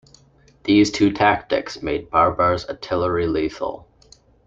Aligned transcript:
These 0.63 0.89
two 0.91 1.13
tactics 1.13 1.83
made 1.83 2.09
Babur's 2.09 2.65
artillery 2.67 3.27
lethal. 3.27 3.85